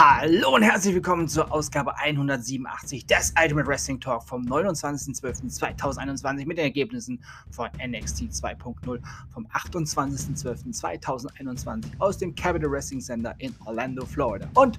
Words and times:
Hallo 0.00 0.54
und 0.54 0.62
herzlich 0.62 0.94
willkommen 0.94 1.26
zur 1.26 1.52
Ausgabe 1.52 1.98
187 1.98 3.04
des 3.04 3.34
Ultimate 3.36 3.66
Wrestling 3.66 3.98
Talk 3.98 4.22
vom 4.22 4.42
29.12.2021 4.42 6.46
mit 6.46 6.56
den 6.56 6.66
Ergebnissen 6.66 7.20
von 7.50 7.68
NXT 7.84 8.30
2.0 8.30 9.00
vom 9.34 9.46
28.12.2021 9.48 11.86
aus 11.98 12.16
dem 12.16 12.32
Capital 12.32 12.70
Wrestling 12.70 13.00
Center 13.00 13.34
in 13.38 13.52
Orlando, 13.64 14.06
Florida 14.06 14.48
und 14.54 14.78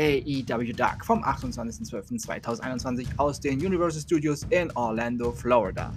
AEW 0.00 0.72
Dark 0.72 1.06
vom 1.06 1.22
28.12.2021 1.22 3.06
aus 3.18 3.38
den 3.38 3.64
Universal 3.64 4.02
Studios 4.02 4.44
in 4.50 4.72
Orlando, 4.72 5.30
Florida. 5.30 5.92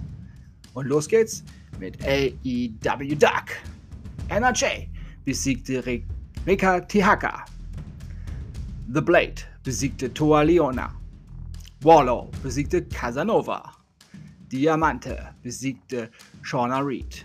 Und 0.74 0.86
los 0.86 1.08
geht's 1.08 1.42
mit 1.80 1.98
AEW 2.04 3.16
Dark. 3.18 3.50
NRJ 4.28 4.86
besiegte 5.24 5.82
Rika 6.46 6.80
Tihaka 6.82 7.44
The 8.92 9.00
Blade 9.00 9.40
besiegte 9.62 10.12
Toa 10.12 10.42
Leona. 10.42 10.90
Warlow 11.82 12.28
besiegte 12.42 12.90
Casanova. 12.90 13.70
Diamante 14.48 15.32
besiegte 15.44 16.10
Shauna 16.42 16.84
Reed. 16.84 17.22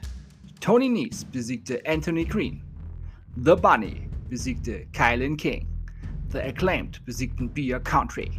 Tony 0.60 0.88
Nese 0.90 1.26
besiegte 1.26 1.82
Anthony 1.88 2.24
Green. 2.24 2.62
The 3.38 3.56
Bunny 3.56 4.08
besiegte 4.30 4.86
Kylan 4.92 5.40
King. 5.40 5.68
The 6.30 6.48
Acclaimed 6.48 7.00
besiegten 7.04 7.52
Beer 7.52 7.80
Country. 7.80 8.32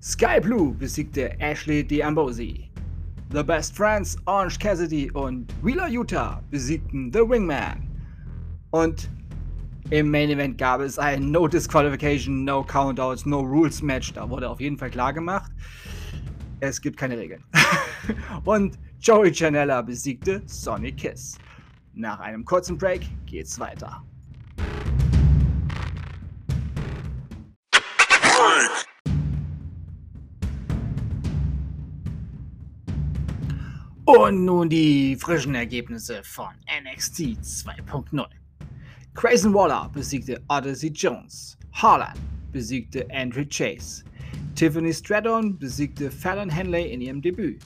Sky 0.00 0.38
Blue 0.38 0.72
besiegte 0.72 1.38
Ashley 1.38 1.82
D'Ambosi. 1.82 2.70
The 3.28 3.44
Best 3.44 3.76
Friends 3.76 4.16
Orange 4.26 4.58
Cassidy 4.58 5.10
und 5.10 5.52
Wheeler 5.62 5.88
Utah 5.88 6.40
besiegten 6.50 7.12
The 7.12 7.28
Wingman. 7.28 7.90
Und 8.70 9.10
im 9.90 10.10
Main 10.10 10.30
Event 10.30 10.58
gab 10.58 10.80
es 10.80 10.98
ein 10.98 11.30
No 11.30 11.46
Disqualification, 11.46 12.44
No 12.44 12.62
Countouts, 12.62 13.26
No 13.26 13.40
Rules 13.40 13.82
Match. 13.82 14.12
Da 14.12 14.28
wurde 14.28 14.48
auf 14.48 14.60
jeden 14.60 14.78
Fall 14.78 14.90
klar 14.90 15.12
gemacht, 15.12 15.52
es 16.60 16.80
gibt 16.80 16.96
keine 16.96 17.18
Regeln. 17.18 17.44
Und 18.44 18.78
Joey 19.00 19.30
Janella 19.32 19.82
besiegte 19.82 20.42
Sonny 20.46 20.92
Kiss. 20.92 21.36
Nach 21.92 22.18
einem 22.20 22.44
kurzen 22.44 22.78
Break 22.78 23.02
geht's 23.26 23.58
weiter. 23.60 24.02
Und 34.06 34.44
nun 34.44 34.68
die 34.68 35.16
frischen 35.16 35.54
Ergebnisse 35.54 36.22
von 36.24 36.50
NXT 36.68 37.38
2.0. 37.42 38.26
Grayson 39.14 39.54
Waller 39.54 39.88
besiegte 39.94 40.42
Odyssey 40.48 40.90
Jones. 40.90 41.56
Harlan 41.72 42.14
besiegte 42.50 43.06
Andrew 43.12 43.44
Chase. 43.48 44.02
Tiffany 44.56 44.92
Stratton 44.92 45.56
besiegte 45.56 46.10
Fallon 46.10 46.50
Henley 46.50 46.92
in 46.92 47.00
ihrem 47.00 47.22
Debüt. 47.22 47.62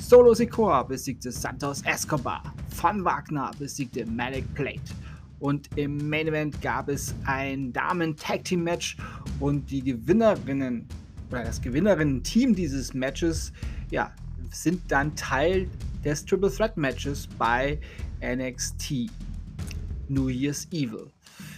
Solo 0.00 0.34
Sikoa 0.34 0.82
besiegte 0.82 1.30
Santos 1.30 1.82
Escobar. 1.82 2.52
Von 2.74 3.04
Wagner 3.04 3.52
besiegte 3.60 4.04
Malik 4.06 4.52
Plate. 4.54 4.92
Und 5.38 5.70
im 5.76 6.10
Main 6.10 6.26
Event 6.26 6.60
gab 6.62 6.88
es 6.88 7.14
ein 7.26 7.72
Damen-Tag-Team-Match 7.72 8.96
und 9.38 9.70
die 9.70 9.82
Gewinnerinnen 9.82 10.84
oder 11.30 11.44
das 11.44 11.62
Gewinnerinnen-Team 11.62 12.56
dieses 12.56 12.92
Matches 12.92 13.52
ja, 13.90 14.12
sind 14.50 14.82
dann 14.90 15.14
Teil 15.14 15.68
des 16.04 16.24
Triple 16.24 16.50
Threat 16.50 16.76
Matches 16.76 17.28
bei 17.38 17.78
NXT. 18.20 19.10
New 20.08 20.28
Year's 20.28 20.66
Evil. 20.72 21.12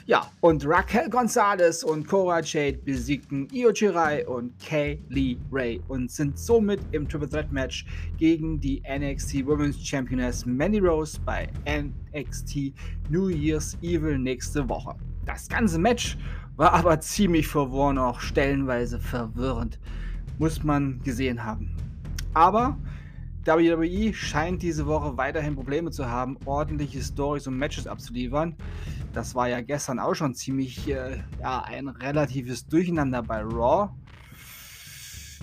Ja, 0.07 0.31
und 0.41 0.67
Raquel 0.67 1.09
Gonzalez 1.09 1.83
und 1.83 2.07
Cora 2.07 2.41
Jade 2.41 2.79
besiegten 2.79 3.49
Io 3.53 3.75
Shirai 3.75 4.27
und 4.27 4.59
Kay 4.59 4.99
Ray 5.53 5.81
und 5.89 6.11
sind 6.11 6.39
somit 6.39 6.81
im 6.93 7.09
Triple 7.09 7.29
Threat 7.29 7.53
Match 7.53 7.87
gegen 8.19 8.61
die 8.61 8.83
NXT 8.89 9.47
Women's 9.47 9.79
Championess 9.87 10.45
Mandy 10.45 10.79
Rose 10.79 11.19
bei 11.25 11.49
NXT 11.65 12.73
New 13.09 13.29
Year's 13.29 13.79
Evil 13.83 14.19
nächste 14.19 14.69
Woche. 14.69 14.95
Das 15.25 15.49
ganze 15.49 15.79
Match 15.79 16.19
war 16.57 16.73
aber 16.73 17.01
ziemlich 17.01 17.47
verworren, 17.47 17.99
auch 17.99 18.21
stellenweise 18.21 18.99
verwirrend. 18.99 19.79
Muss 20.39 20.65
man 20.65 21.01
gesehen 21.03 21.45
haben. 21.45 21.77
Aber 22.35 22.79
WWE 23.47 24.13
scheint 24.13 24.63
diese 24.63 24.87
Woche 24.87 25.17
weiterhin 25.17 25.55
Probleme 25.57 25.91
zu 25.91 26.09
haben, 26.09 26.37
ordentliche 26.45 27.03
Stories 27.03 27.47
und 27.47 27.57
Matches 27.57 27.87
abzuliefern. 27.87 28.55
Das 29.13 29.35
war 29.35 29.49
ja 29.49 29.61
gestern 29.61 29.99
auch 29.99 30.15
schon 30.15 30.35
ziemlich 30.35 30.89
äh, 30.89 31.23
ja, 31.41 31.63
ein 31.63 31.89
relatives 31.89 32.67
Durcheinander 32.67 33.23
bei 33.23 33.41
Raw. 33.41 33.91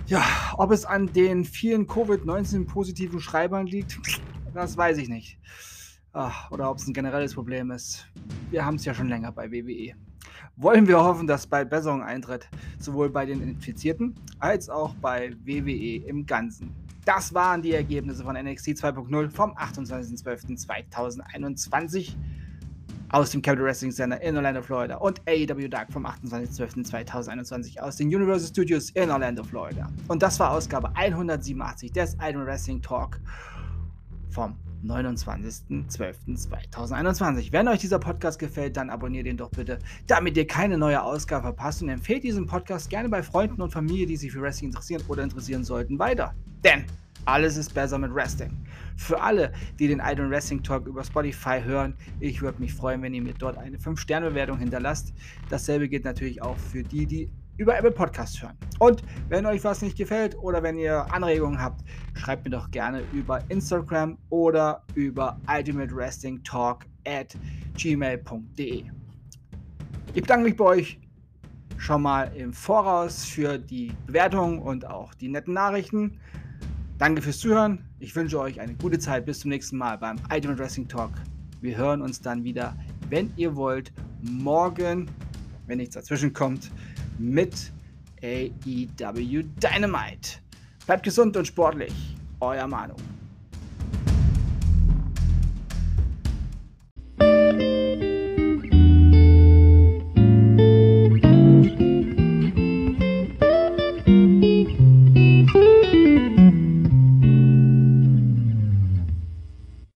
Ja, 0.06 0.24
ob 0.58 0.72
es 0.72 0.86
an 0.86 1.12
den 1.12 1.44
vielen 1.44 1.88
Covid-19 1.88 2.66
positiven 2.66 3.20
Schreibern 3.20 3.66
liegt, 3.66 4.00
das 4.54 4.78
weiß 4.78 5.00
ich 5.00 5.10
nicht. 5.10 5.38
Ach, 6.14 6.50
oder 6.52 6.72
ob 6.72 6.78
es 6.78 6.88
ein 6.88 6.94
generelles 6.94 7.34
Problem 7.34 7.72
ist. 7.72 8.08
Wir 8.50 8.66
haben 8.66 8.76
es 8.76 8.86
ja 8.86 8.94
schon 8.94 9.10
länger 9.10 9.32
bei 9.32 9.52
WWE. 9.52 9.96
Wollen 10.56 10.88
wir 10.88 11.04
hoffen, 11.04 11.28
dass 11.28 11.46
bald 11.46 11.70
Besserung 11.70 12.02
eintritt, 12.02 12.48
sowohl 12.80 13.10
bei 13.10 13.26
den 13.26 13.42
Infizierten 13.42 14.16
als 14.40 14.70
auch 14.70 14.96
bei 14.96 15.36
WWE 15.46 16.08
im 16.08 16.26
Ganzen. 16.26 16.87
Das 17.08 17.34
waren 17.34 17.62
die 17.62 17.72
Ergebnisse 17.72 18.26
von 18.26 18.36
NXT 18.36 18.72
2.0 18.72 19.30
vom 19.30 19.54
28.12.2021 19.54 22.18
aus 23.08 23.32
dem 23.32 23.42
Capital 23.42 23.64
Wrestling 23.64 23.94
Center 23.94 24.22
in 24.22 24.36
Orlando, 24.36 24.62
Florida 24.62 24.98
und 24.98 25.22
AEW 25.26 25.70
Dark 25.70 25.94
vom 25.94 26.06
28.12.2021 26.06 27.80
aus 27.80 27.96
den 27.96 28.14
Universal 28.14 28.50
Studios 28.50 28.90
in 28.90 29.10
Orlando, 29.10 29.46
Florida. 29.46 29.90
Und 30.10 30.22
das 30.22 30.38
war 30.42 30.52
Ausgabe 30.52 30.94
187 30.98 31.94
des 31.94 32.18
Iron 32.22 32.46
Wrestling 32.46 32.82
Talk 32.82 33.22
vom 34.30 34.58
29.12.2021. 34.90 37.52
Wenn 37.52 37.68
euch 37.68 37.80
dieser 37.80 38.00
Podcast 38.00 38.40
gefällt, 38.40 38.78
dann 38.78 38.90
abonniert 38.90 39.28
ihn 39.28 39.36
doch 39.38 39.50
bitte, 39.50 39.80
damit 40.08 40.38
ihr 40.38 40.48
keine 40.48 40.78
neue 40.78 41.02
Ausgabe 41.02 41.44
verpasst 41.44 41.82
und 41.82 41.90
empfehlt 41.90 42.24
diesen 42.24 42.46
Podcast 42.46 42.90
gerne 42.90 43.10
bei 43.10 43.24
Freunden 43.24 43.62
und 43.62 43.72
Familie, 43.72 44.06
die 44.06 44.18
sich 44.18 44.32
für 44.32 44.42
Wrestling 44.42 44.70
interessieren 44.70 45.04
oder 45.08 45.24
interessieren 45.24 45.64
sollten, 45.64 45.98
weiter. 46.00 46.34
Denn 46.64 46.86
alles 47.26 47.58
ist 47.58 47.74
besser 47.74 47.98
mit 47.98 48.14
Wrestling. 48.16 48.52
Für 48.96 49.22
alle, 49.22 49.52
die 49.80 49.90
den 49.90 50.02
Idol 50.04 50.30
Wrestling 50.30 50.64
Talk 50.64 50.88
über 50.88 51.04
Spotify 51.04 51.62
hören, 51.62 51.94
ich 52.22 52.42
würde 52.42 52.62
mich 52.62 52.74
freuen, 52.74 53.02
wenn 53.02 53.14
ihr 53.14 53.22
mir 53.22 53.34
dort 53.34 53.58
eine 53.58 53.78
5-Sterne-Bewertung 53.78 54.60
hinterlasst. 54.60 55.14
Dasselbe 55.50 55.90
gilt 55.90 56.06
natürlich 56.06 56.42
auch 56.42 56.56
für 56.58 56.84
die, 56.84 57.06
die 57.06 57.30
über 57.58 57.78
Apple 57.78 57.92
Podcasts 57.92 58.42
hören. 58.42 58.56
Und 58.80 59.04
wenn 59.30 59.46
euch 59.46 59.64
was 59.64 59.82
nicht 59.82 59.98
gefällt 59.98 60.38
oder 60.38 60.62
wenn 60.64 60.78
ihr 60.78 61.12
Anregungen 61.14 61.62
habt, 61.62 61.84
schreibt 62.14 62.46
mir 62.46 62.52
doch 62.52 62.70
gerne 62.72 63.04
über 63.14 63.42
Instagram 63.50 64.18
oder 64.30 64.84
über 64.96 65.40
Ultimate 65.48 65.96
Wrestling 65.96 66.44
Talk 66.44 66.86
at 67.06 67.36
gmail.de. 67.76 68.84
Ich 70.14 70.22
bedanke 70.22 70.46
mich 70.46 70.56
bei 70.56 70.66
euch 70.66 71.00
schon 71.78 72.02
mal 72.02 72.32
im 72.36 72.54
Voraus 72.54 73.26
für 73.26 73.58
die 73.58 73.94
Bewertung 74.08 74.60
und 74.60 74.86
auch 74.86 75.14
die 75.14 75.28
netten 75.28 75.54
Nachrichten. 75.54 76.20
Danke 76.98 77.22
fürs 77.22 77.40
Zuhören. 77.40 77.86
Ich 78.00 78.16
wünsche 78.16 78.40
euch 78.40 78.60
eine 78.60 78.74
gute 78.74 78.98
Zeit. 78.98 79.26
Bis 79.26 79.42
zum 79.42 79.50
nächsten 79.50 79.78
Mal 79.78 79.98
beim 79.98 80.18
Ultimate 80.34 80.60
Wrestling 80.60 80.88
Talk. 80.88 81.12
Wir 81.62 81.78
hören 81.78 82.02
uns 82.02 82.20
dann 82.22 82.44
wieder, 82.44 82.76
wenn 83.10 83.32
ihr 83.36 83.56
wollt, 83.56 83.94
morgen, 84.22 85.10
wenn 85.68 85.78
nichts 85.78 85.96
dazwischen 85.96 86.34
kommt, 86.34 86.72
mit 87.20 87.72
AEW 88.22 89.44
Dynamite. 89.62 90.40
Bleibt 90.86 91.04
gesund 91.04 91.36
und 91.38 91.46
sportlich. 91.46 91.94
Euer 92.40 92.68
Manu. 92.68 92.96